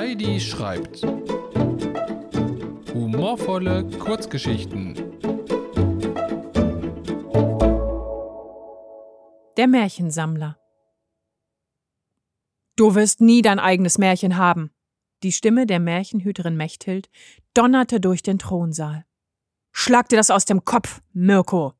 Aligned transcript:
Heidi 0.00 0.40
schreibt. 0.40 1.02
Humorvolle 2.94 3.84
Kurzgeschichten. 3.98 4.94
Der 9.58 9.66
Märchensammler. 9.66 10.58
Du 12.76 12.94
wirst 12.94 13.20
nie 13.20 13.42
dein 13.42 13.58
eigenes 13.58 13.98
Märchen 13.98 14.38
haben. 14.38 14.70
Die 15.22 15.32
Stimme 15.32 15.66
der 15.66 15.80
Märchenhüterin 15.80 16.56
Mechthild 16.56 17.10
donnerte 17.52 18.00
durch 18.00 18.22
den 18.22 18.38
Thronsaal. 18.38 19.04
Schlag 19.70 20.08
dir 20.08 20.16
das 20.16 20.30
aus 20.30 20.46
dem 20.46 20.64
Kopf, 20.64 21.02
Mirko! 21.12 21.74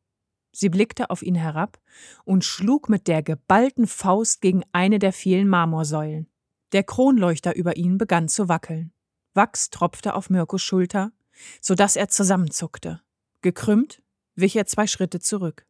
Sie 0.53 0.69
blickte 0.69 1.09
auf 1.09 1.23
ihn 1.23 1.37
herab 1.37 1.81
und 2.27 2.45
schlug 2.45 2.91
mit 2.91 3.09
der 3.09 3.23
geballten 3.23 3.87
Faust 3.87 4.43
gegen 4.43 4.63
eine 4.73 4.99
der 4.99 5.15
vielen 5.15 5.49
Marmorsäulen. 5.49 6.30
Der 6.73 6.85
Kronleuchter 6.85 7.57
über 7.57 7.77
ihn 7.77 7.99
begann 7.99 8.29
zu 8.29 8.49
wackeln. 8.49 8.93
Wachs 9.35 9.71
tropfte 9.71 10.15
auf 10.15 10.31
Mirkos 10.31 10.63
Schulter, 10.63 11.13
so 11.61 11.75
dass 11.75 11.97
er 11.97 12.09
zusammenzuckte. 12.09 13.01
Gekrümmt 13.43 14.03
wich 14.37 14.57
er 14.57 14.67
zwei 14.67 14.87
Schritte 14.87 15.21
zurück. 15.21 15.67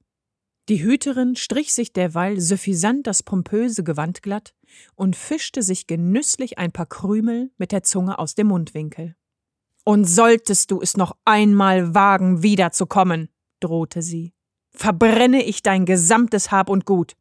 Die 0.69 0.83
Hüterin 0.83 1.35
strich 1.35 1.75
sich 1.75 1.93
derweil 1.93 2.41
suffisant 2.41 3.07
das 3.07 3.23
pompöse 3.23 3.83
Gewand 3.83 4.23
glatt 4.23 4.55
und 4.95 5.17
fischte 5.17 5.63
sich 5.63 5.87
genüsslich 5.87 6.59
ein 6.59 6.71
paar 6.71 6.87
Krümel 6.87 7.51
mit 7.59 7.73
der 7.73 7.83
Zunge 7.83 8.19
aus 8.19 8.35
dem 8.35 8.49
Mundwinkel. 8.49 9.17
Und 9.85 10.05
solltest 10.05 10.71
du 10.71 10.81
es 10.81 10.97
noch 10.97 11.17
einmal 11.25 11.95
wagen, 11.95 12.43
wiederzukommen, 12.43 13.31
drohte 13.59 14.03
sie, 14.03 14.33
verbrenne 14.71 15.43
ich 15.43 15.63
dein 15.63 15.87
gesamtes 15.87 16.53
Hab 16.53 16.69
und 16.69 16.85
Gut. 16.85 17.17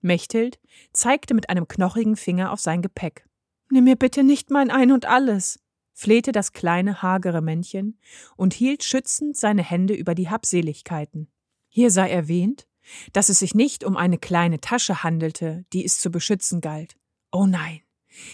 Mechthild 0.00 0.58
zeigte 0.92 1.34
mit 1.34 1.50
einem 1.50 1.68
knochigen 1.68 2.16
Finger 2.16 2.52
auf 2.52 2.60
sein 2.60 2.82
Gepäck. 2.82 3.26
Nimm 3.70 3.84
mir 3.84 3.96
bitte 3.96 4.22
nicht 4.22 4.50
mein 4.50 4.70
Ein 4.70 4.92
und 4.92 5.06
alles, 5.06 5.60
flehte 5.92 6.32
das 6.32 6.52
kleine, 6.52 7.02
hagere 7.02 7.42
Männchen 7.42 7.98
und 8.36 8.54
hielt 8.54 8.84
schützend 8.84 9.36
seine 9.36 9.62
Hände 9.62 9.94
über 9.94 10.14
die 10.14 10.30
Habseligkeiten. 10.30 11.28
Hier 11.68 11.90
sei 11.90 12.08
erwähnt, 12.10 12.66
dass 13.12 13.28
es 13.28 13.40
sich 13.40 13.54
nicht 13.54 13.84
um 13.84 13.96
eine 13.96 14.18
kleine 14.18 14.60
Tasche 14.60 15.02
handelte, 15.02 15.64
die 15.72 15.84
es 15.84 15.98
zu 15.98 16.10
beschützen 16.10 16.60
galt. 16.60 16.96
Oh 17.32 17.46
nein. 17.46 17.80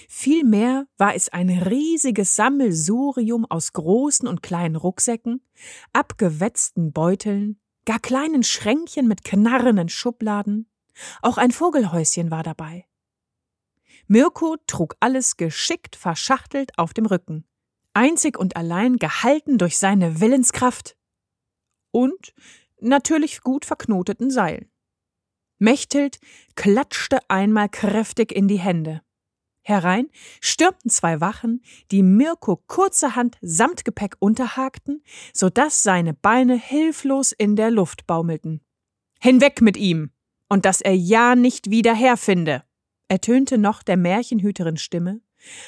Vielmehr 0.08 0.86
war 0.96 1.14
es 1.14 1.28
ein 1.30 1.50
riesiges 1.50 2.36
Sammelsurium 2.36 3.44
aus 3.44 3.72
großen 3.72 4.28
und 4.28 4.42
kleinen 4.42 4.76
Rucksäcken, 4.76 5.42
abgewetzten 5.92 6.92
Beuteln, 6.92 7.58
gar 7.84 7.98
kleinen 7.98 8.42
Schränkchen 8.42 9.08
mit 9.08 9.24
knarrenden 9.24 9.88
Schubladen. 9.88 10.68
Auch 11.22 11.38
ein 11.38 11.50
Vogelhäuschen 11.50 12.30
war 12.30 12.42
dabei. 12.42 12.86
Mirko 14.06 14.56
trug 14.66 14.96
alles 15.00 15.36
geschickt 15.36 15.96
verschachtelt 15.96 16.78
auf 16.78 16.92
dem 16.92 17.06
Rücken, 17.06 17.46
einzig 17.94 18.38
und 18.38 18.56
allein 18.56 18.96
gehalten 18.96 19.56
durch 19.58 19.78
seine 19.78 20.20
Willenskraft 20.20 20.96
und 21.90 22.34
natürlich 22.80 23.40
gut 23.40 23.64
verknoteten 23.64 24.30
Seilen. 24.30 24.70
Mechthild 25.58 26.18
klatschte 26.56 27.18
einmal 27.28 27.68
kräftig 27.68 28.32
in 28.32 28.48
die 28.48 28.58
Hände. 28.58 29.00
Herein 29.62 30.10
stürmten 30.42 30.90
zwei 30.90 31.22
Wachen, 31.22 31.62
die 31.90 32.02
Mirko 32.02 32.56
kurzerhand 32.66 33.38
samt 33.40 33.86
Gepäck 33.86 34.16
unterhakten, 34.18 35.02
so 35.32 35.48
dass 35.48 35.82
seine 35.82 36.12
Beine 36.12 36.56
hilflos 36.56 37.32
in 37.32 37.56
der 37.56 37.70
Luft 37.70 38.06
baumelten. 38.06 38.60
Hinweg 39.20 39.62
mit 39.62 39.78
ihm! 39.78 40.13
Und 40.54 40.66
dass 40.66 40.80
er 40.80 40.94
ja 40.94 41.34
nicht 41.34 41.70
wieder 41.70 41.96
herfinde! 41.96 42.62
ertönte 43.08 43.58
noch 43.58 43.82
der 43.82 43.96
Märchenhüterin 43.96 44.76
Stimme, 44.76 45.20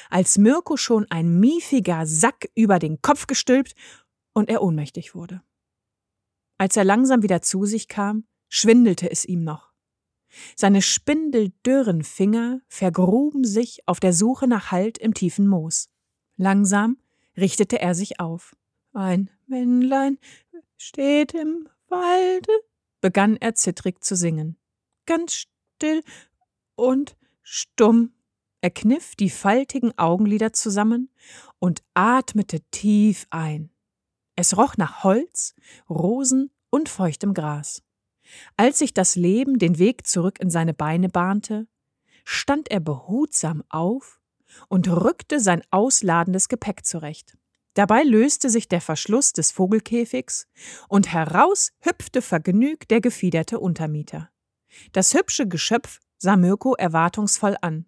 als 0.09 0.37
Mirko 0.37 0.77
schon 0.77 1.05
ein 1.09 1.41
miefiger 1.41 2.05
Sack 2.05 2.49
über 2.55 2.79
den 2.79 3.01
Kopf 3.01 3.27
gestülpt 3.27 3.75
und 4.31 4.49
er 4.49 4.61
ohnmächtig 4.61 5.13
wurde. 5.13 5.41
Als 6.57 6.77
er 6.77 6.85
langsam 6.85 7.21
wieder 7.21 7.41
zu 7.41 7.65
sich 7.65 7.89
kam, 7.89 8.27
schwindelte 8.47 9.11
es 9.11 9.25
ihm 9.25 9.43
noch. 9.43 9.73
Seine 10.55 10.81
spindeldürren 10.81 12.05
Finger 12.05 12.61
vergruben 12.69 13.43
sich 13.43 13.85
auf 13.89 13.99
der 13.99 14.13
Suche 14.13 14.47
nach 14.47 14.71
Halt 14.71 14.97
im 14.99 15.13
tiefen 15.13 15.49
Moos. 15.49 15.89
Langsam 16.37 16.95
richtete 17.35 17.81
er 17.81 17.93
sich 17.93 18.21
auf. 18.21 18.55
Ein 18.93 19.31
Männlein 19.47 20.17
steht 20.77 21.33
im 21.33 21.67
Walde, 21.89 22.53
begann 23.01 23.35
er 23.35 23.53
zittrig 23.53 24.01
zu 24.01 24.15
singen. 24.15 24.57
Ganz 25.07 25.47
still 25.77 26.03
und 26.75 27.17
stumm. 27.41 28.13
Er 28.61 28.69
kniff 28.69 29.15
die 29.15 29.31
faltigen 29.31 29.97
Augenlider 29.97 30.53
zusammen 30.53 31.09
und 31.57 31.81
atmete 31.95 32.61
tief 32.71 33.25
ein. 33.31 33.71
Es 34.35 34.55
roch 34.57 34.77
nach 34.77 35.03
Holz, 35.03 35.55
Rosen 35.89 36.51
und 36.69 36.89
feuchtem 36.89 37.33
Gras. 37.33 37.81
Als 38.57 38.79
sich 38.79 38.93
das 38.93 39.15
Leben 39.15 39.57
den 39.57 39.79
Weg 39.79 40.05
zurück 40.05 40.39
in 40.39 40.49
seine 40.49 40.73
Beine 40.73 41.09
bahnte, 41.09 41.67
stand 42.25 42.69
er 42.69 42.81
behutsam 42.81 43.63
auf 43.69 44.19
und 44.67 44.87
rückte 44.89 45.39
sein 45.39 45.63
ausladendes 45.71 46.49
Gepäck 46.49 46.85
zurecht. 46.85 47.37
Dabei 47.73 48.03
löste 48.03 48.49
sich 48.49 48.67
der 48.67 48.81
Verschluss 48.81 49.33
des 49.33 49.51
Vogelkäfigs 49.51 50.47
und 50.89 51.13
heraus 51.13 51.71
hüpfte 51.79 52.21
vergnügt 52.21 52.91
der 52.91 53.01
gefiederte 53.01 53.59
Untermieter. 53.59 54.29
Das 54.91 55.13
hübsche 55.13 55.47
Geschöpf 55.47 55.99
sah 56.17 56.35
Mirko 56.35 56.75
erwartungsvoll 56.75 57.57
an. 57.61 57.85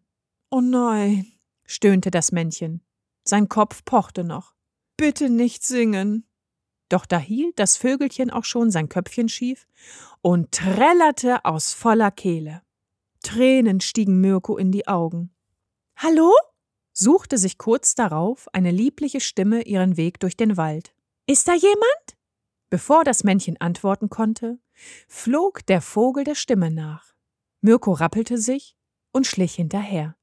Oh 0.49 0.61
nein, 0.61 1.31
stöhnte 1.65 2.11
das 2.11 2.31
Männchen. 2.31 2.81
Sein 3.23 3.49
Kopf 3.49 3.83
pochte 3.85 4.23
noch. 4.23 4.53
Bitte 4.97 5.29
nicht 5.29 5.63
singen. 5.63 6.25
Doch 6.89 7.05
da 7.05 7.19
hielt 7.19 7.59
das 7.59 7.77
Vögelchen 7.77 8.31
auch 8.31 8.45
schon 8.45 8.71
sein 8.71 8.89
Köpfchen 8.89 9.29
schief 9.29 9.67
und 10.21 10.51
trällerte 10.51 11.45
aus 11.45 11.71
voller 11.73 12.11
Kehle. 12.11 12.63
Tränen 13.21 13.79
stiegen 13.79 14.19
Mirko 14.21 14.57
in 14.57 14.71
die 14.71 14.87
Augen. 14.87 15.33
Hallo? 15.95 16.33
suchte 16.91 17.37
sich 17.37 17.57
kurz 17.57 17.95
darauf 17.95 18.47
eine 18.53 18.71
liebliche 18.71 19.21
Stimme 19.21 19.61
ihren 19.61 19.95
Weg 19.95 20.19
durch 20.19 20.35
den 20.35 20.57
Wald. 20.57 20.93
Ist 21.27 21.47
da 21.47 21.53
jemand? 21.53 22.17
Bevor 22.69 23.03
das 23.03 23.23
Männchen 23.23 23.59
antworten 23.59 24.09
konnte, 24.09 24.59
flog 25.07 25.65
der 25.65 25.81
Vogel 25.81 26.23
der 26.23 26.35
Stimme 26.35 26.69
nach. 26.69 27.13
Mirko 27.61 27.93
rappelte 27.93 28.37
sich 28.37 28.77
und 29.11 29.25
schlich 29.25 29.55
hinterher. 29.55 30.15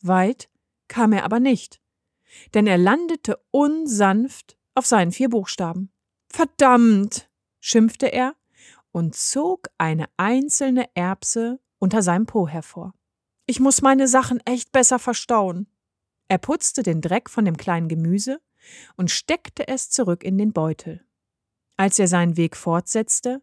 Weit 0.00 0.48
kam 0.88 1.12
er 1.12 1.24
aber 1.24 1.40
nicht, 1.40 1.80
denn 2.54 2.66
er 2.66 2.78
landete 2.78 3.38
unsanft 3.50 4.56
auf 4.74 4.86
seinen 4.86 5.12
vier 5.12 5.28
Buchstaben. 5.28 5.92
Verdammt, 6.30 7.30
schimpfte 7.60 8.12
er 8.12 8.34
und 8.92 9.14
zog 9.14 9.68
eine 9.78 10.06
einzelne 10.16 10.88
Erbse 10.94 11.60
unter 11.78 12.02
seinem 12.02 12.26
Po 12.26 12.48
hervor. 12.48 12.94
Ich 13.46 13.60
muss 13.60 13.82
meine 13.82 14.08
Sachen 14.08 14.40
echt 14.44 14.72
besser 14.72 14.98
verstauen. 14.98 15.66
Er 16.28 16.38
putzte 16.38 16.82
den 16.82 17.00
Dreck 17.00 17.30
von 17.30 17.44
dem 17.44 17.56
kleinen 17.56 17.88
Gemüse 17.88 18.40
und 18.96 19.10
steckte 19.10 19.68
es 19.68 19.90
zurück 19.90 20.24
in 20.24 20.38
den 20.38 20.52
Beutel. 20.52 21.05
Als 21.76 21.98
er 21.98 22.08
seinen 22.08 22.36
Weg 22.36 22.56
fortsetzte, 22.56 23.42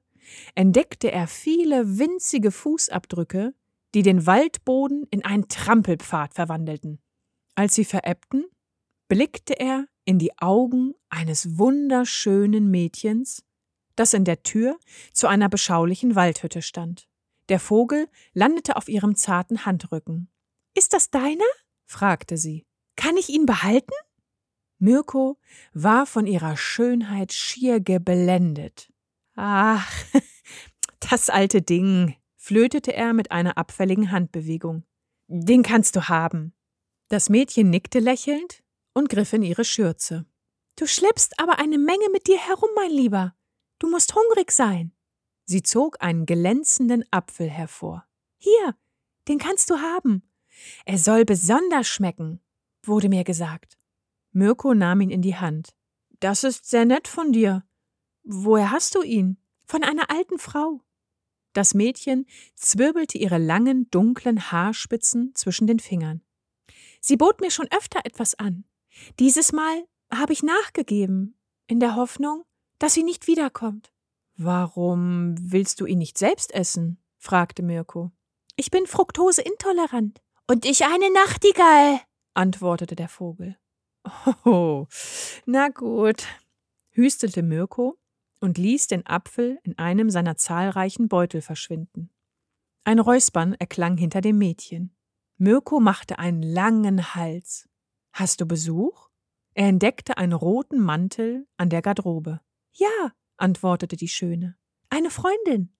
entdeckte 0.55 1.11
er 1.11 1.27
viele 1.27 1.99
winzige 1.99 2.51
Fußabdrücke, 2.51 3.53
die 3.93 4.01
den 4.01 4.25
Waldboden 4.25 5.05
in 5.11 5.23
einen 5.23 5.47
Trampelpfad 5.47 6.33
verwandelten. 6.33 6.99
Als 7.55 7.75
sie 7.75 7.85
verebbten, 7.85 8.45
blickte 9.07 9.59
er 9.59 9.85
in 10.05 10.17
die 10.17 10.37
Augen 10.39 10.95
eines 11.09 11.57
wunderschönen 11.57 12.71
Mädchens, 12.71 13.43
das 13.95 14.13
in 14.13 14.25
der 14.25 14.41
Tür 14.41 14.79
zu 15.13 15.27
einer 15.27 15.49
beschaulichen 15.49 16.15
Waldhütte 16.15 16.61
stand. 16.61 17.07
Der 17.49 17.59
Vogel 17.59 18.07
landete 18.33 18.75
auf 18.75 18.87
ihrem 18.87 19.15
zarten 19.15 19.65
Handrücken. 19.65 20.29
Ist 20.75 20.93
das 20.93 21.11
deiner? 21.11 21.43
fragte 21.85 22.37
sie. 22.37 22.65
Kann 22.95 23.17
ich 23.17 23.29
ihn 23.29 23.45
behalten? 23.45 23.93
Mirko 24.83 25.37
war 25.73 26.05
von 26.05 26.27
ihrer 26.27 26.57
Schönheit 26.57 27.31
schier 27.31 27.79
geblendet. 27.79 28.91
Ach, 29.33 29.89
das 30.99 31.29
alte 31.29 31.61
Ding, 31.61 32.17
flötete 32.35 32.93
er 32.93 33.13
mit 33.13 33.31
einer 33.31 33.57
abfälligen 33.57 34.11
Handbewegung. 34.11 34.83
Den 35.27 35.63
kannst 35.63 35.95
du 35.95 36.09
haben. 36.09 36.53
Das 37.07 37.29
Mädchen 37.29 37.69
nickte 37.69 37.99
lächelnd 37.99 38.61
und 38.93 39.07
griff 39.07 39.31
in 39.31 39.41
ihre 39.41 39.63
Schürze. 39.63 40.25
Du 40.75 40.85
schleppst 40.85 41.39
aber 41.39 41.59
eine 41.59 41.77
Menge 41.77 42.09
mit 42.11 42.27
dir 42.27 42.37
herum, 42.37 42.69
mein 42.75 42.91
Lieber. 42.91 43.33
Du 43.79 43.89
musst 43.89 44.13
hungrig 44.13 44.51
sein. 44.51 44.91
Sie 45.45 45.63
zog 45.63 46.03
einen 46.03 46.25
glänzenden 46.25 47.05
Apfel 47.09 47.49
hervor. 47.49 48.05
Hier, 48.37 48.75
den 49.29 49.37
kannst 49.37 49.69
du 49.69 49.77
haben. 49.77 50.29
Er 50.85 50.97
soll 50.97 51.23
besonders 51.23 51.87
schmecken, 51.87 52.41
wurde 52.83 53.07
mir 53.07 53.23
gesagt. 53.23 53.77
Mirko 54.33 54.73
nahm 54.73 55.01
ihn 55.01 55.09
in 55.09 55.21
die 55.21 55.35
Hand. 55.35 55.75
Das 56.19 56.43
ist 56.43 56.69
sehr 56.69 56.85
nett 56.85 57.07
von 57.07 57.31
dir. 57.31 57.63
Woher 58.23 58.71
hast 58.71 58.95
du 58.95 59.01
ihn? 59.01 59.37
Von 59.65 59.83
einer 59.83 60.09
alten 60.09 60.39
Frau. 60.39 60.81
Das 61.53 61.73
Mädchen 61.73 62.25
zwirbelte 62.55 63.17
ihre 63.17 63.37
langen, 63.37 63.89
dunklen 63.91 64.51
Haarspitzen 64.51 65.33
zwischen 65.35 65.67
den 65.67 65.79
Fingern. 65.79 66.21
Sie 66.99 67.15
bot 67.15 67.41
mir 67.41 67.51
schon 67.51 67.67
öfter 67.71 68.01
etwas 68.05 68.35
an. 68.35 68.65
Dieses 69.19 69.51
Mal 69.51 69.85
habe 70.11 70.33
ich 70.33 70.43
nachgegeben, 70.43 71.37
in 71.67 71.79
der 71.79 71.95
Hoffnung, 71.95 72.43
dass 72.79 72.93
sie 72.93 73.03
nicht 73.03 73.27
wiederkommt. 73.27 73.91
Warum 74.35 75.35
willst 75.39 75.79
du 75.79 75.85
ihn 75.85 75.99
nicht 75.99 76.17
selbst 76.17 76.53
essen? 76.53 76.97
fragte 77.17 77.61
Mirko. 77.61 78.11
Ich 78.55 78.71
bin 78.71 78.87
fruktoseintolerant. 78.87 80.21
Und 80.47 80.65
ich 80.65 80.85
eine 80.85 81.11
Nachtigall, 81.11 82.01
antwortete 82.33 82.95
der 82.95 83.07
Vogel. 83.07 83.57
Oh, 84.45 84.87
na 85.45 85.69
gut, 85.69 86.25
hüstelte 86.91 87.41
Mirko 87.41 87.97
und 88.39 88.57
ließ 88.57 88.87
den 88.87 89.05
Apfel 89.05 89.59
in 89.63 89.77
einem 89.77 90.09
seiner 90.09 90.35
zahlreichen 90.35 91.07
Beutel 91.07 91.41
verschwinden. 91.41 92.09
Ein 92.83 92.99
Räuspern 92.99 93.53
erklang 93.53 93.97
hinter 93.97 94.19
dem 94.19 94.37
Mädchen. 94.37 94.93
Mirko 95.37 95.79
machte 95.79 96.19
einen 96.19 96.43
langen 96.43 97.15
Hals. 97.15 97.69
Hast 98.11 98.41
du 98.41 98.45
Besuch? 98.45 99.09
Er 99.53 99.67
entdeckte 99.67 100.17
einen 100.17 100.33
roten 100.33 100.79
Mantel 100.79 101.47
an 101.57 101.69
der 101.69 101.81
Garderobe. 101.81 102.41
Ja, 102.73 103.13
antwortete 103.37 103.95
die 103.95 104.09
Schöne. 104.09 104.57
Eine 104.89 105.09
Freundin. 105.09 105.73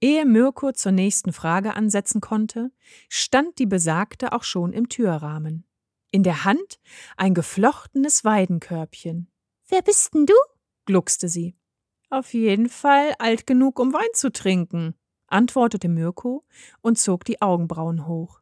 Ehe 0.00 0.24
Mirko 0.24 0.72
zur 0.72 0.92
nächsten 0.92 1.32
Frage 1.32 1.74
ansetzen 1.74 2.20
konnte, 2.20 2.72
stand 3.08 3.58
die 3.58 3.66
Besagte 3.66 4.32
auch 4.32 4.44
schon 4.44 4.72
im 4.72 4.88
Türrahmen. 4.88 5.66
In 6.10 6.22
der 6.22 6.44
Hand 6.44 6.80
ein 7.16 7.34
geflochtenes 7.34 8.24
Weidenkörbchen. 8.24 9.28
Wer 9.68 9.82
bist 9.82 10.14
denn 10.14 10.26
du? 10.26 10.34
gluckste 10.84 11.28
sie. 11.28 11.54
Auf 12.08 12.34
jeden 12.34 12.68
Fall 12.68 13.14
alt 13.20 13.46
genug, 13.46 13.78
um 13.78 13.92
Wein 13.92 14.08
zu 14.14 14.32
trinken, 14.32 14.94
antwortete 15.28 15.88
Mirko 15.88 16.44
und 16.80 16.98
zog 16.98 17.24
die 17.24 17.40
Augenbrauen 17.40 18.08
hoch. 18.08 18.40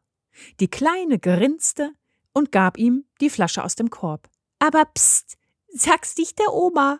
Die 0.59 0.67
Kleine 0.69 1.19
grinste 1.19 1.91
und 2.33 2.51
gab 2.51 2.79
ihm 2.79 3.05
die 3.21 3.29
Flasche 3.29 3.63
aus 3.63 3.75
dem 3.75 3.91
Korb. 3.91 4.27
Aber 4.57 4.85
pst, 4.85 5.37
sag's 5.67 6.17
nicht 6.17 6.39
der 6.39 6.53
Oma. 6.53 6.99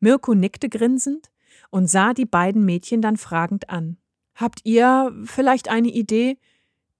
Mirko 0.00 0.34
nickte 0.34 0.68
grinsend 0.68 1.30
und 1.70 1.86
sah 1.86 2.12
die 2.12 2.26
beiden 2.26 2.64
Mädchen 2.66 3.00
dann 3.00 3.16
fragend 3.16 3.70
an. 3.70 3.96
Habt 4.34 4.60
ihr 4.64 5.14
vielleicht 5.24 5.68
eine 5.68 5.88
Idee, 5.88 6.38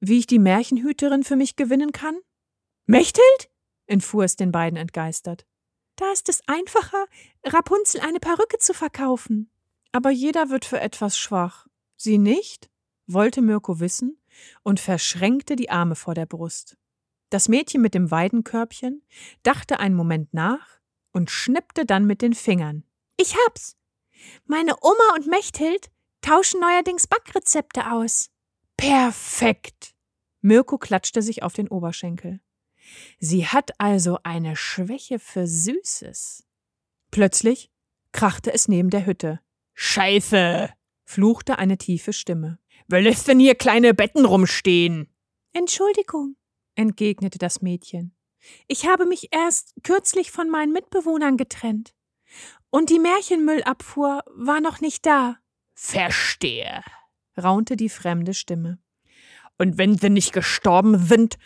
wie 0.00 0.18
ich 0.18 0.26
die 0.26 0.38
Märchenhüterin 0.38 1.24
für 1.24 1.36
mich 1.36 1.56
gewinnen 1.56 1.92
kann? 1.92 2.16
Mechthild? 2.92 3.50
entfuhr 3.86 4.24
es 4.24 4.36
den 4.36 4.52
beiden 4.52 4.76
entgeistert. 4.76 5.46
Da 5.96 6.12
ist 6.12 6.28
es 6.28 6.46
einfacher, 6.46 7.06
Rapunzel 7.42 8.02
eine 8.02 8.20
Perücke 8.20 8.58
zu 8.58 8.74
verkaufen. 8.74 9.50
Aber 9.92 10.10
jeder 10.10 10.50
wird 10.50 10.66
für 10.66 10.78
etwas 10.78 11.16
schwach. 11.16 11.66
Sie 11.96 12.18
nicht? 12.18 12.68
wollte 13.06 13.40
Mirko 13.40 13.80
wissen 13.80 14.20
und 14.62 14.78
verschränkte 14.78 15.56
die 15.56 15.70
Arme 15.70 15.94
vor 15.94 16.12
der 16.12 16.26
Brust. 16.26 16.76
Das 17.30 17.48
Mädchen 17.48 17.80
mit 17.80 17.94
dem 17.94 18.10
Weidenkörbchen 18.10 19.02
dachte 19.42 19.80
einen 19.80 19.94
Moment 19.94 20.34
nach 20.34 20.78
und 21.12 21.30
schnippte 21.30 21.86
dann 21.86 22.04
mit 22.04 22.20
den 22.20 22.34
Fingern. 22.34 22.84
Ich 23.16 23.34
hab's. 23.46 23.74
Meine 24.44 24.74
Oma 24.82 25.14
und 25.14 25.26
Mechthild 25.28 25.90
tauschen 26.20 26.60
neuerdings 26.60 27.06
Backrezepte 27.06 27.90
aus. 27.90 28.30
Perfekt. 28.76 29.94
Mirko 30.42 30.76
klatschte 30.76 31.22
sich 31.22 31.42
auf 31.42 31.54
den 31.54 31.68
Oberschenkel. 31.68 32.40
Sie 33.18 33.46
hat 33.46 33.70
also 33.78 34.18
eine 34.22 34.56
Schwäche 34.56 35.18
für 35.18 35.46
Süßes. 35.46 36.44
Plötzlich 37.10 37.70
krachte 38.12 38.52
es 38.52 38.68
neben 38.68 38.90
der 38.90 39.06
Hütte. 39.06 39.40
Scheiße! 39.74 40.70
fluchte 41.04 41.58
eine 41.58 41.78
tiefe 41.78 42.12
Stimme. 42.12 42.58
Wer 42.88 43.02
lässt 43.02 43.28
denn 43.28 43.38
hier 43.38 43.54
kleine 43.54 43.94
Betten 43.94 44.24
rumstehen? 44.24 45.08
Entschuldigung, 45.52 46.36
entgegnete 46.74 47.38
das 47.38 47.60
Mädchen. 47.60 48.14
Ich 48.66 48.86
habe 48.86 49.06
mich 49.06 49.28
erst 49.32 49.74
kürzlich 49.82 50.30
von 50.30 50.48
meinen 50.48 50.72
Mitbewohnern 50.72 51.36
getrennt. 51.36 51.94
Und 52.70 52.90
die 52.90 52.98
Märchenmüllabfuhr 52.98 54.22
war 54.34 54.60
noch 54.60 54.80
nicht 54.80 55.04
da. 55.04 55.36
Verstehe, 55.74 56.82
raunte 57.36 57.76
die 57.76 57.90
fremde 57.90 58.34
Stimme. 58.34 58.78
Und 59.58 59.78
wenn 59.78 59.98
sie 59.98 60.10
nicht 60.10 60.32
gestorben 60.32 60.98
sind, 60.98 61.38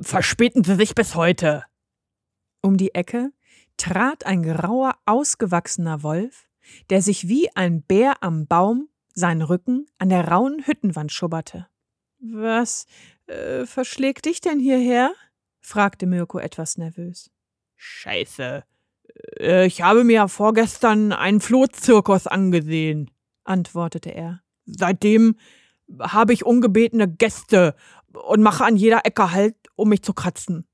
verspäten 0.00 0.64
sie 0.64 0.76
sich 0.76 0.94
bis 0.94 1.14
heute. 1.14 1.64
Um 2.60 2.76
die 2.76 2.94
Ecke 2.94 3.32
trat 3.76 4.26
ein 4.26 4.42
grauer, 4.42 4.96
ausgewachsener 5.06 6.02
Wolf, 6.02 6.48
der 6.90 7.02
sich 7.02 7.28
wie 7.28 7.54
ein 7.54 7.82
Bär 7.82 8.22
am 8.22 8.46
Baum 8.46 8.88
seinen 9.14 9.42
Rücken 9.42 9.86
an 9.98 10.08
der 10.08 10.28
rauen 10.28 10.64
Hüttenwand 10.64 11.12
schubberte. 11.12 11.68
Was 12.20 12.86
äh, 13.26 13.66
verschlägt 13.66 14.26
dich 14.26 14.40
denn 14.40 14.60
hierher? 14.60 15.12
fragte 15.60 16.06
Mirko 16.06 16.38
etwas 16.38 16.78
nervös. 16.78 17.30
Scheiße. 17.76 18.64
Äh, 19.38 19.66
ich 19.66 19.82
habe 19.82 20.04
mir 20.04 20.28
vorgestern 20.28 21.12
einen 21.12 21.40
Flohzirkus 21.40 22.26
angesehen, 22.26 23.10
antwortete 23.44 24.10
er. 24.10 24.42
Seitdem 24.66 25.36
habe 26.00 26.32
ich 26.32 26.46
ungebetene 26.46 27.08
Gäste 27.08 27.74
und 28.14 28.42
mache 28.42 28.64
an 28.64 28.76
jeder 28.76 29.04
Ecke 29.04 29.32
Halt, 29.32 29.56
um 29.76 29.88
mich 29.88 30.02
zu 30.02 30.12
kratzen. 30.12 30.66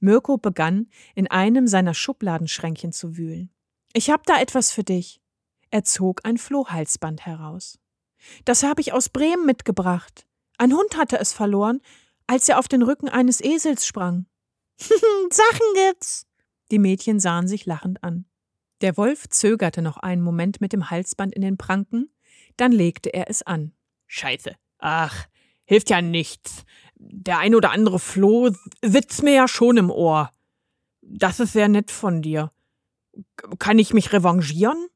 Mirko 0.00 0.36
begann, 0.36 0.88
in 1.14 1.30
einem 1.30 1.66
seiner 1.66 1.94
Schubladenschränkchen 1.94 2.92
zu 2.92 3.16
wühlen. 3.16 3.50
Ich 3.92 4.10
hab 4.10 4.24
da 4.26 4.40
etwas 4.40 4.70
für 4.72 4.84
dich. 4.84 5.20
Er 5.70 5.84
zog 5.84 6.20
ein 6.24 6.38
Flohhalsband 6.38 7.24
heraus. 7.26 7.78
Das 8.44 8.62
habe 8.62 8.80
ich 8.80 8.92
aus 8.92 9.08
Bremen 9.08 9.46
mitgebracht. 9.46 10.26
Ein 10.58 10.72
Hund 10.72 10.96
hatte 10.96 11.18
es 11.18 11.32
verloren, 11.32 11.80
als 12.26 12.48
er 12.48 12.58
auf 12.58 12.68
den 12.68 12.82
Rücken 12.82 13.08
eines 13.08 13.42
Esels 13.42 13.86
sprang. 13.86 14.26
Sachen 14.78 15.66
gibt's. 15.74 16.26
Die 16.70 16.78
Mädchen 16.78 17.20
sahen 17.20 17.48
sich 17.48 17.66
lachend 17.66 18.02
an. 18.02 18.26
Der 18.80 18.96
Wolf 18.96 19.28
zögerte 19.28 19.82
noch 19.82 19.96
einen 19.96 20.22
Moment 20.22 20.60
mit 20.60 20.72
dem 20.72 20.90
Halsband 20.90 21.34
in 21.34 21.42
den 21.42 21.56
Pranken, 21.56 22.10
dann 22.56 22.72
legte 22.72 23.12
er 23.12 23.30
es 23.30 23.42
an. 23.42 23.72
Scheiße. 24.06 24.54
Ach, 24.78 25.26
hilft 25.64 25.90
ja 25.90 26.00
nichts. 26.00 26.64
Der 26.96 27.38
ein 27.38 27.54
oder 27.54 27.70
andere 27.70 27.98
Floh 27.98 28.50
sitzt 28.82 29.22
mir 29.22 29.34
ja 29.34 29.48
schon 29.48 29.76
im 29.76 29.90
Ohr. 29.90 30.30
Das 31.02 31.40
ist 31.40 31.52
sehr 31.52 31.68
nett 31.68 31.90
von 31.90 32.22
dir. 32.22 32.50
Kann 33.58 33.78
ich 33.78 33.92
mich 33.92 34.12
revanchieren? 34.12 34.88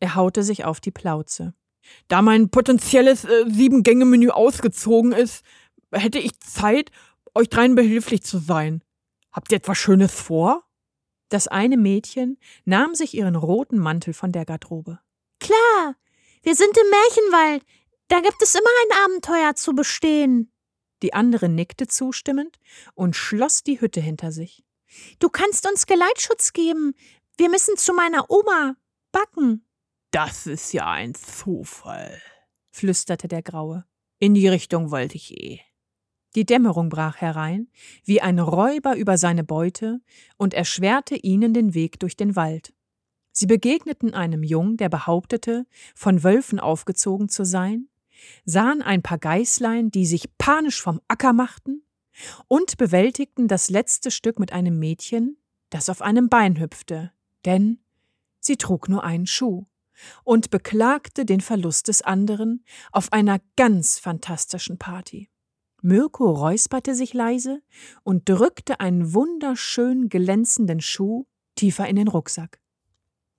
Er 0.00 0.14
haute 0.14 0.42
sich 0.42 0.64
auf 0.64 0.80
die 0.80 0.90
Plauze. 0.90 1.54
Da 2.06 2.22
mein 2.22 2.50
potenzielles 2.50 3.24
äh, 3.24 3.44
Sieben-Gänge-Menü 3.48 4.30
ausgezogen 4.30 5.12
ist, 5.12 5.44
hätte 5.92 6.18
ich 6.18 6.38
Zeit, 6.40 6.90
euch 7.34 7.48
dreien 7.48 7.74
behilflich 7.74 8.22
zu 8.22 8.38
sein. 8.38 8.82
Habt 9.32 9.52
ihr 9.52 9.56
etwas 9.56 9.78
Schönes 9.78 10.12
vor? 10.12 10.64
Das 11.28 11.48
eine 11.48 11.76
Mädchen 11.76 12.38
nahm 12.64 12.94
sich 12.94 13.14
ihren 13.14 13.36
roten 13.36 13.78
Mantel 13.78 14.14
von 14.14 14.32
der 14.32 14.44
Garderobe. 14.44 14.98
Klar, 15.40 15.94
wir 16.42 16.54
sind 16.54 16.76
im 16.76 16.90
Märchenwald. 16.90 17.64
Da 18.08 18.20
gibt 18.20 18.42
es 18.42 18.54
immer 18.54 18.70
ein 18.84 19.04
Abenteuer 19.04 19.54
zu 19.54 19.74
bestehen. 19.74 20.50
Die 21.02 21.14
andere 21.14 21.48
nickte 21.48 21.86
zustimmend 21.86 22.58
und 22.94 23.14
schloss 23.14 23.62
die 23.62 23.80
Hütte 23.80 24.00
hinter 24.00 24.32
sich. 24.32 24.64
Du 25.18 25.28
kannst 25.28 25.68
uns 25.68 25.86
Geleitschutz 25.86 26.52
geben. 26.52 26.94
Wir 27.36 27.50
müssen 27.50 27.76
zu 27.76 27.92
meiner 27.92 28.30
Oma 28.30 28.76
backen. 29.12 29.64
Das 30.10 30.46
ist 30.46 30.72
ja 30.72 30.90
ein 30.90 31.14
Zufall, 31.14 32.20
flüsterte 32.70 33.28
der 33.28 33.42
Graue. 33.42 33.84
In 34.18 34.34
die 34.34 34.48
Richtung 34.48 34.90
wollte 34.90 35.16
ich 35.16 35.36
eh. 35.38 35.60
Die 36.34 36.44
Dämmerung 36.44 36.88
brach 36.88 37.16
herein, 37.16 37.70
wie 38.04 38.20
ein 38.20 38.38
Räuber 38.38 38.96
über 38.96 39.18
seine 39.18 39.44
Beute, 39.44 40.00
und 40.36 40.54
erschwerte 40.54 41.14
ihnen 41.16 41.52
den 41.52 41.74
Weg 41.74 42.00
durch 42.00 42.16
den 42.16 42.36
Wald. 42.36 42.72
Sie 43.32 43.46
begegneten 43.46 44.14
einem 44.14 44.42
Jungen, 44.42 44.76
der 44.76 44.88
behauptete, 44.88 45.66
von 45.94 46.24
Wölfen 46.24 46.58
aufgezogen 46.58 47.28
zu 47.28 47.44
sein, 47.44 47.88
sahen 48.44 48.82
ein 48.82 49.02
paar 49.02 49.18
Geißlein, 49.18 49.90
die 49.90 50.06
sich 50.06 50.28
panisch 50.38 50.80
vom 50.82 51.00
Acker 51.08 51.32
machten, 51.32 51.82
und 52.48 52.76
bewältigten 52.78 53.48
das 53.48 53.70
letzte 53.70 54.10
Stück 54.10 54.38
mit 54.38 54.52
einem 54.52 54.78
Mädchen, 54.78 55.36
das 55.70 55.88
auf 55.88 56.02
einem 56.02 56.28
Bein 56.28 56.58
hüpfte, 56.58 57.12
denn 57.44 57.78
sie 58.40 58.56
trug 58.56 58.88
nur 58.88 59.04
einen 59.04 59.26
Schuh 59.26 59.66
und 60.24 60.50
beklagte 60.50 61.24
den 61.24 61.40
Verlust 61.40 61.88
des 61.88 62.02
anderen 62.02 62.64
auf 62.92 63.12
einer 63.12 63.40
ganz 63.56 63.98
fantastischen 63.98 64.78
Party. 64.78 65.30
Mirko 65.80 66.32
räusperte 66.32 66.94
sich 66.94 67.14
leise 67.14 67.62
und 68.02 68.28
drückte 68.28 68.80
einen 68.80 69.14
wunderschön 69.14 70.08
glänzenden 70.08 70.80
Schuh 70.80 71.26
tiefer 71.54 71.86
in 71.86 71.96
den 71.96 72.08
Rucksack. 72.08 72.60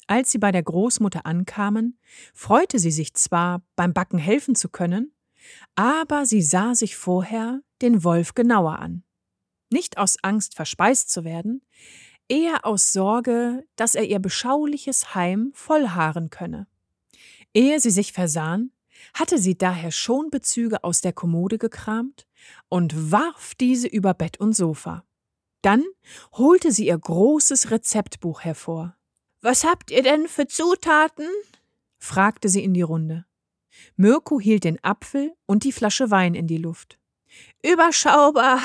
Als 0.10 0.32
sie 0.32 0.40
bei 0.40 0.52
der 0.52 0.64
Großmutter 0.64 1.28
ankamen, 1.28 2.00
freute 2.34 2.80
sie 2.80 2.90
sich 2.90 3.14
zwar, 3.14 3.62
beim 3.76 3.94
Backen 3.94 4.18
helfen 4.18 4.56
zu 4.56 4.68
können, 4.68 5.14
aber 5.76 6.26
sie 6.26 6.42
sah 6.42 6.74
sich 6.74 6.98
vorher 6.98 7.62
den 7.84 8.04
Wolf 8.04 8.34
genauer 8.34 8.80
an. 8.80 9.04
Nicht 9.70 10.00
aus 10.00 10.18
Angst 10.24 10.56
verspeist 10.56 11.12
zu 11.12 11.26
werden, 11.26 11.62
eher 12.28 12.66
aus 12.66 12.92
Sorge, 12.92 13.64
dass 13.76 13.94
er 13.94 14.04
ihr 14.04 14.18
beschauliches 14.18 15.14
Heim 15.14 15.52
vollhaaren 15.54 16.32
könne. 16.32 16.66
Ehe 17.54 17.80
sie 17.80 17.92
sich 17.92 18.12
versahen, 18.12 18.74
hatte 19.14 19.38
sie 19.38 19.60
daher 19.60 19.92
schon 19.92 20.32
Bezüge 20.32 20.84
aus 20.84 21.02
der 21.02 21.14
Kommode 21.14 21.60
gekramt 21.60 22.26
und 22.68 23.12
warf 23.12 23.54
diese 23.54 23.88
über 23.88 24.16
Bett 24.16 24.40
und 24.40 24.54
Sofa. 24.54 25.06
Dann 25.62 25.84
holte 26.32 26.72
sie 26.72 26.88
ihr 26.88 26.98
großes 26.98 27.70
Rezeptbuch 27.70 28.42
hervor. 28.42 28.96
Was 29.42 29.64
habt 29.64 29.92
ihr 29.92 30.04
denn 30.04 30.28
für 30.28 30.48
Zutaten? 30.48 31.28
fragte 31.98 32.50
sie 32.50 32.64
in 32.64 32.74
die 32.74 32.82
Runde. 32.82 33.26
Mirko 33.96 34.40
hielt 34.40 34.66
den 34.66 34.84
Apfel 34.84 35.34
und 35.46 35.64
die 35.64 35.72
Flasche 35.72 36.12
Wein 36.12 36.36
in 36.36 36.48
die 36.48 36.58
Luft. 36.58 37.00
Überschaubar, 37.64 38.60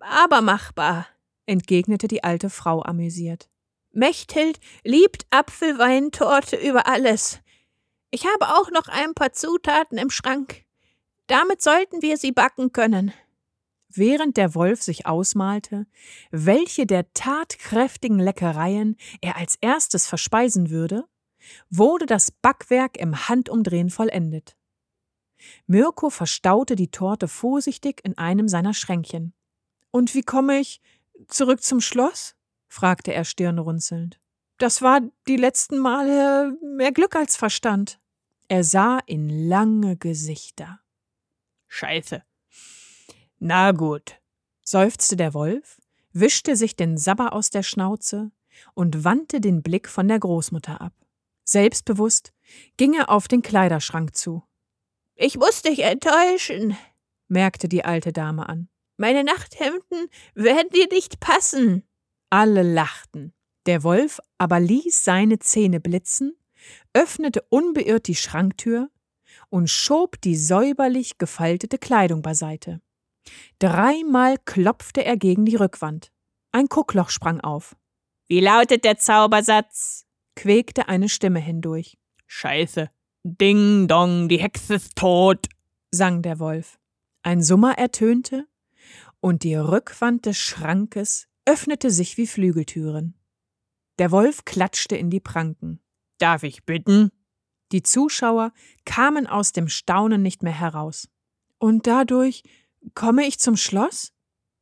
aber 0.00 0.40
machbar, 0.40 1.06
entgegnete 1.46 2.08
die 2.08 2.24
alte 2.24 2.50
Frau 2.50 2.82
amüsiert. 2.82 3.48
Mechthild 3.92 4.60
liebt 4.84 5.26
Apfelweintorte 5.30 6.56
über 6.56 6.86
alles. 6.86 7.40
Ich 8.10 8.26
habe 8.26 8.54
auch 8.54 8.70
noch 8.70 8.88
ein 8.88 9.14
paar 9.14 9.32
Zutaten 9.32 9.98
im 9.98 10.10
Schrank. 10.10 10.64
Damit 11.26 11.62
sollten 11.62 12.02
wir 12.02 12.16
sie 12.16 12.32
backen 12.32 12.72
können. 12.72 13.12
Während 13.90 14.36
der 14.36 14.54
Wolf 14.54 14.82
sich 14.82 15.06
ausmalte, 15.06 15.86
welche 16.30 16.86
der 16.86 17.12
tatkräftigen 17.14 18.18
Leckereien 18.18 18.96
er 19.20 19.36
als 19.36 19.56
erstes 19.60 20.06
verspeisen 20.06 20.70
würde, 20.70 21.04
wurde 21.70 22.06
das 22.06 22.30
Backwerk 22.30 22.98
im 22.98 23.28
Handumdrehen 23.28 23.90
vollendet. 23.90 24.56
Mirko 25.66 26.10
verstaute 26.10 26.76
die 26.76 26.90
Torte 26.90 27.28
vorsichtig 27.28 28.00
in 28.04 28.18
einem 28.18 28.48
seiner 28.48 28.74
Schränkchen. 28.74 29.32
Und 29.90 30.14
wie 30.14 30.22
komme 30.22 30.58
ich 30.58 30.80
zurück 31.28 31.62
zum 31.62 31.80
Schloss? 31.80 32.34
fragte 32.68 33.14
er 33.14 33.24
stirnrunzelnd. 33.24 34.20
Das 34.58 34.82
war 34.82 35.00
die 35.26 35.36
letzten 35.36 35.78
Male 35.78 36.58
mehr 36.62 36.92
Glück 36.92 37.16
als 37.16 37.36
Verstand. 37.36 38.00
Er 38.48 38.64
sah 38.64 38.98
in 39.06 39.48
lange 39.48 39.96
Gesichter. 39.96 40.80
Scheiße. 41.68 42.22
Na 43.40 43.70
gut, 43.72 44.20
seufzte 44.62 45.16
der 45.16 45.32
Wolf, 45.32 45.80
wischte 46.12 46.56
sich 46.56 46.74
den 46.74 46.98
Sabber 46.98 47.32
aus 47.32 47.50
der 47.50 47.62
Schnauze 47.62 48.32
und 48.74 49.04
wandte 49.04 49.40
den 49.40 49.62
Blick 49.62 49.88
von 49.88 50.08
der 50.08 50.18
Großmutter 50.18 50.80
ab. 50.80 50.92
Selbstbewusst 51.44 52.32
ging 52.76 52.94
er 52.94 53.10
auf 53.10 53.28
den 53.28 53.42
Kleiderschrank 53.42 54.16
zu. 54.16 54.42
Ich 55.14 55.38
muss 55.38 55.62
dich 55.62 55.84
enttäuschen, 55.84 56.76
merkte 57.28 57.68
die 57.68 57.84
alte 57.84 58.12
Dame 58.12 58.48
an. 58.48 58.68
Meine 58.96 59.22
Nachthemden 59.22 60.08
werden 60.34 60.68
dir 60.74 60.88
nicht 60.90 61.20
passen. 61.20 61.84
Alle 62.30 62.62
lachten. 62.62 63.32
Der 63.66 63.84
Wolf 63.84 64.20
aber 64.38 64.58
ließ 64.58 65.04
seine 65.04 65.38
Zähne 65.38 65.78
blitzen, 65.78 66.36
öffnete 66.92 67.42
unbeirrt 67.48 68.08
die 68.08 68.16
Schranktür 68.16 68.90
und 69.48 69.70
schob 69.70 70.20
die 70.20 70.36
säuberlich 70.36 71.18
gefaltete 71.18 71.78
Kleidung 71.78 72.22
beiseite. 72.22 72.80
Dreimal 73.58 74.36
klopfte 74.44 75.04
er 75.04 75.16
gegen 75.16 75.44
die 75.44 75.56
Rückwand. 75.56 76.10
Ein 76.52 76.68
Kuckloch 76.68 77.10
sprang 77.10 77.40
auf. 77.40 77.76
Wie 78.28 78.40
lautet 78.40 78.84
der 78.84 78.98
Zaubersatz? 78.98 80.06
quäkte 80.36 80.88
eine 80.88 81.08
Stimme 81.08 81.40
hindurch. 81.40 81.98
Scheiße, 82.26 82.90
Ding 83.24 83.88
dong, 83.88 84.28
die 84.28 84.38
Hexe 84.38 84.74
ist 84.74 84.96
tot, 84.96 85.48
sang 85.90 86.22
der 86.22 86.38
Wolf. 86.38 86.78
Ein 87.22 87.42
Summer 87.42 87.76
ertönte, 87.76 88.46
und 89.20 89.42
die 89.42 89.56
Rückwand 89.56 90.26
des 90.26 90.36
Schrankes 90.36 91.26
öffnete 91.44 91.90
sich 91.90 92.16
wie 92.16 92.26
Flügeltüren. 92.26 93.14
Der 93.98 94.12
Wolf 94.12 94.44
klatschte 94.44 94.96
in 94.96 95.10
die 95.10 95.20
Pranken. 95.20 95.80
Darf 96.18 96.42
ich 96.42 96.64
bitten? 96.64 97.10
Die 97.72 97.82
Zuschauer 97.82 98.52
kamen 98.84 99.26
aus 99.26 99.52
dem 99.52 99.68
Staunen 99.68 100.22
nicht 100.22 100.42
mehr 100.42 100.58
heraus. 100.58 101.08
Und 101.58 101.86
dadurch 101.86 102.42
komme 102.94 103.26
ich 103.26 103.38
zum 103.38 103.56
Schloss? 103.56 104.12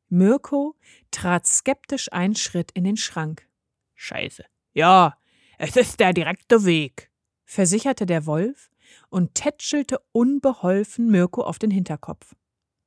Mirko 0.09 0.77
trat 1.11 1.47
skeptisch 1.47 2.13
einen 2.13 2.37
Schritt 2.37 2.71
in 2.73 2.85
den 2.85 2.97
Schrank. 2.97 3.49
Scheiße. 3.95 4.45
Ja, 4.73 5.19
es 5.59 5.77
ist 5.77 6.01
der 6.01 6.13
direkte 6.13 6.65
Weg 6.65 7.11
versicherte 7.47 8.05
der 8.07 8.27
Wolf 8.27 8.71
und 9.09 9.35
tätschelte 9.35 10.01
unbeholfen 10.13 11.11
Mirko 11.11 11.43
auf 11.43 11.59
den 11.59 11.71
Hinterkopf. 11.71 12.35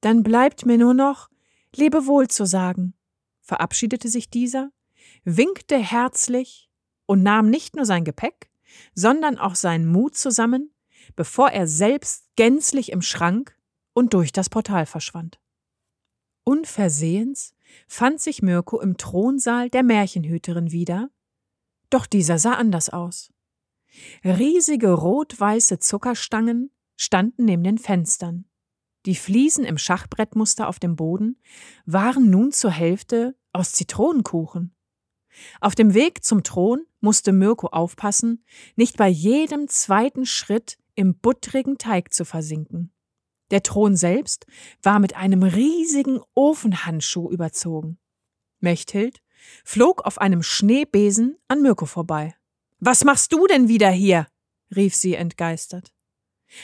Dann 0.01 0.21
bleibt 0.21 0.65
mir 0.65 0.77
nur 0.77 0.93
noch 0.93 1.29
Lebewohl 1.75 2.27
zu 2.27 2.45
sagen, 2.45 2.93
verabschiedete 3.41 4.07
sich 4.09 4.29
dieser, 4.29 4.71
winkte 5.23 5.77
herzlich 5.77 6.69
und 7.05 7.23
nahm 7.23 7.49
nicht 7.49 7.75
nur 7.75 7.85
sein 7.85 8.03
Gepäck, 8.03 8.49
sondern 8.93 9.37
auch 9.37 9.55
seinen 9.55 9.87
Mut 9.87 10.15
zusammen, 10.15 10.71
bevor 11.15 11.49
er 11.49 11.67
selbst 11.67 12.27
gänzlich 12.35 12.91
im 12.91 13.01
Schrank 13.01 13.57
und 13.93 14.13
durch 14.13 14.31
das 14.31 14.49
Portal 14.49 14.85
verschwand. 14.85 15.39
Unversehens 16.43 17.53
fand 17.87 18.19
sich 18.19 18.41
Mirko 18.41 18.79
im 18.81 18.97
Thronsaal 18.97 19.69
der 19.69 19.83
Märchenhüterin 19.83 20.71
wieder, 20.71 21.09
doch 21.89 22.05
dieser 22.05 22.39
sah 22.39 22.53
anders 22.53 22.89
aus. 22.89 23.31
Riesige 24.23 24.91
rot-weiße 24.91 25.79
Zuckerstangen 25.79 26.71
standen 26.95 27.45
neben 27.45 27.63
den 27.63 27.77
Fenstern. 27.77 28.45
Die 29.05 29.15
Fliesen 29.15 29.63
im 29.63 29.77
Schachbrettmuster 29.77 30.67
auf 30.67 30.79
dem 30.79 30.95
Boden 30.95 31.41
waren 31.85 32.29
nun 32.29 32.51
zur 32.51 32.71
Hälfte 32.71 33.35
aus 33.53 33.71
Zitronenkuchen. 33.71 34.75
Auf 35.61 35.75
dem 35.75 35.93
Weg 35.93 36.23
zum 36.23 36.43
Thron 36.43 36.85
musste 36.99 37.31
Mirko 37.31 37.67
aufpassen, 37.67 38.43
nicht 38.75 38.97
bei 38.97 39.07
jedem 39.07 39.67
zweiten 39.67 40.25
Schritt 40.25 40.77
im 40.95 41.17
buttrigen 41.17 41.77
Teig 41.77 42.13
zu 42.13 42.25
versinken. 42.25 42.91
Der 43.51 43.63
Thron 43.63 43.95
selbst 43.95 44.45
war 44.83 44.99
mit 44.99 45.15
einem 45.15 45.43
riesigen 45.43 46.19
Ofenhandschuh 46.35 47.29
überzogen. 47.31 47.97
Mechthild 48.59 49.21
flog 49.63 50.01
auf 50.05 50.19
einem 50.19 50.43
Schneebesen 50.43 51.37
an 51.47 51.61
Mirko 51.61 51.85
vorbei. 51.85 52.35
Was 52.79 53.03
machst 53.03 53.33
du 53.33 53.47
denn 53.47 53.67
wieder 53.67 53.89
hier? 53.89 54.27
rief 54.75 54.95
sie 54.95 55.15
entgeistert. 55.15 55.91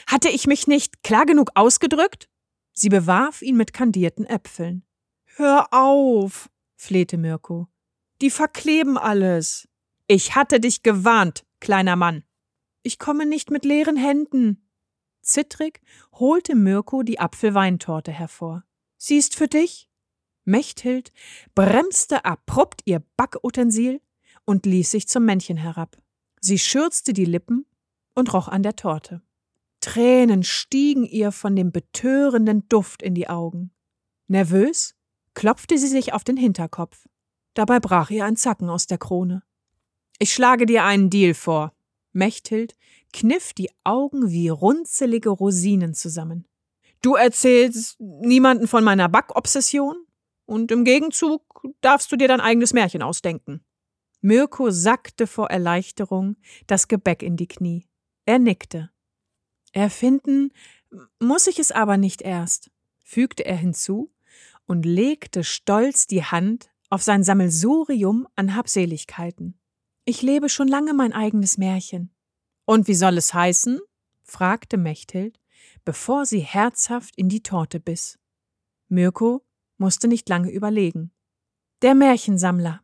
Hatte 0.08 0.30
ich 0.30 0.48
mich 0.48 0.68
nicht 0.68 1.04
klar 1.04 1.26
genug 1.26 1.52
ausgedrückt? 1.56 2.30
Sie 2.74 2.90
bewarf 2.90 3.42
ihn 3.42 3.58
mit 3.58 3.74
kandierten 3.74 4.26
Äpfeln. 4.26 4.84
Hör 5.26 5.68
auf, 5.72 6.50
flehte 6.76 7.18
Mirko. 7.18 7.68
Die 8.22 8.30
verkleben 8.30 8.98
alles. 8.98 9.68
Ich 10.08 10.36
hatte 10.36 10.60
dich 10.60 10.84
gewarnt, 10.84 11.46
kleiner 11.60 11.96
Mann. 11.96 12.24
Ich 12.84 13.00
komme 13.00 13.26
nicht 13.26 13.50
mit 13.50 13.66
leeren 13.66 13.98
Händen. 13.98 14.65
Zittrig 15.26 15.82
holte 16.14 16.56
Mirko 16.56 17.02
die 17.02 17.20
Apfelweintorte 17.20 18.12
hervor. 18.12 18.64
Sie 18.98 19.18
ist 19.18 19.36
für 19.36 19.48
dich? 19.48 19.90
Mechthild 20.44 21.12
bremste 21.56 22.24
abrupt 22.26 22.84
ihr 22.86 23.04
Backutensil 23.18 24.02
und 24.46 24.68
ließ 24.68 24.92
sich 24.92 25.08
zum 25.08 25.26
Männchen 25.26 25.58
herab. 25.58 25.98
Sie 26.40 26.60
schürzte 26.60 27.12
die 27.12 27.26
Lippen 27.26 27.66
und 28.14 28.32
roch 28.34 28.48
an 28.48 28.62
der 28.62 28.76
Torte. 28.76 29.24
Tränen 29.82 30.44
stiegen 30.44 31.04
ihr 31.04 31.32
von 31.32 31.56
dem 31.56 31.72
betörenden 31.72 32.70
Duft 32.70 33.02
in 33.02 33.16
die 33.16 33.28
Augen. 33.28 33.72
Nervös 34.28 34.96
klopfte 35.34 35.80
sie 35.80 35.88
sich 35.88 36.14
auf 36.14 36.24
den 36.24 36.38
Hinterkopf. 36.38 37.08
Dabei 37.56 37.80
brach 37.80 38.12
ihr 38.12 38.26
ein 38.26 38.38
Zacken 38.38 38.70
aus 38.70 38.86
der 38.86 39.00
Krone. 39.00 39.42
Ich 40.20 40.34
schlage 40.34 40.68
dir 40.68 40.84
einen 40.84 41.10
Deal 41.10 41.34
vor. 41.34 41.74
Mechthild 42.14 42.76
kniff 43.16 43.54
die 43.54 43.70
Augen 43.86 44.30
wie 44.30 44.50
runzelige 44.50 45.30
Rosinen 45.30 45.94
zusammen. 45.94 46.46
Du 47.02 47.16
erzählst 47.16 47.98
niemanden 48.00 48.68
von 48.68 48.84
meiner 48.84 49.08
Backobsession 49.08 49.96
und 50.46 50.70
im 50.72 50.84
Gegenzug 50.84 51.42
darfst 51.80 52.12
du 52.12 52.18
dir 52.18 52.28
dein 52.28 52.42
eigenes 52.42 52.74
Märchen 52.74 53.02
ausdenken. 53.02 53.64
Mirko 54.20 54.70
sackte 54.70 55.28
vor 55.28 55.50
Erleichterung 55.50 56.36
das 56.68 56.90
Gebäck 56.90 57.24
in 57.24 57.38
die 57.38 57.48
Knie. 57.48 57.88
Er 58.26 58.40
nickte. 58.40 58.92
Erfinden 59.72 60.52
muss 61.20 61.48
ich 61.48 61.60
es 61.60 61.72
aber 61.72 61.98
nicht 61.98 62.22
erst, 62.22 62.70
fügte 63.02 63.46
er 63.46 63.56
hinzu 63.56 64.12
und 64.66 64.86
legte 64.86 65.44
stolz 65.44 66.06
die 66.08 66.24
Hand 66.24 66.70
auf 66.90 67.02
sein 67.02 67.24
Sammelsurium 67.24 68.28
an 68.36 68.56
Habseligkeiten. 68.56 69.58
Ich 70.04 70.22
lebe 70.22 70.50
schon 70.50 70.68
lange 70.68 70.94
mein 70.94 71.14
eigenes 71.14 71.58
Märchen. 71.58 72.15
Und 72.66 72.88
wie 72.88 72.96
soll 72.96 73.18
es 73.18 73.34
heißen? 73.34 73.80
fragte 74.24 74.78
Mechthild, 74.78 75.40
bevor 75.84 76.26
sie 76.26 76.40
herzhaft 76.40 77.16
in 77.16 77.30
die 77.30 77.44
Torte 77.44 77.80
biss. 77.80 78.18
Mirko 78.88 79.46
musste 79.78 80.08
nicht 80.08 80.28
lange 80.30 80.50
überlegen. 80.50 81.12
Der 81.82 81.94
Märchensammler. 81.94 82.82